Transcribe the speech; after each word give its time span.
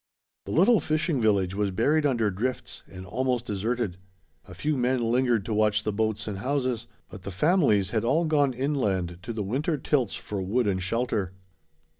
The 0.45 0.51
little 0.51 0.79
fishing 0.79 1.21
village 1.21 1.53
was 1.53 1.69
buried 1.69 2.07
under 2.07 2.31
drifts 2.31 2.81
and 2.87 3.05
almost 3.05 3.45
deserted. 3.45 3.97
A 4.47 4.55
few 4.55 4.75
men 4.75 5.03
lingered 5.11 5.45
to 5.45 5.53
watch 5.53 5.83
the 5.83 5.93
boats 5.93 6.27
and 6.27 6.39
houses; 6.39 6.87
but 7.09 7.21
the 7.21 7.29
families 7.29 7.91
had 7.91 8.03
all 8.03 8.25
gone 8.25 8.51
inland 8.51 9.19
to 9.21 9.31
the 9.31 9.43
winter 9.43 9.77
tilts 9.77 10.15
for 10.15 10.41
wood 10.41 10.65
and 10.65 10.81
shelter. 10.81 11.33